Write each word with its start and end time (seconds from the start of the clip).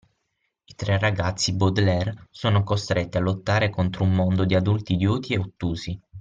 I 0.65 0.73
tre 0.73 0.97
ragazzi 0.97 1.53
Baudelaire 1.53 2.25
sono 2.31 2.63
costretti 2.63 3.17
a 3.17 3.19
lottare 3.19 3.69
contro 3.69 4.03
un 4.03 4.13
mondo 4.15 4.45
di 4.45 4.55
adulti 4.55 4.93
idioti 4.93 5.33
e 5.33 5.37
ottusi 5.37 6.01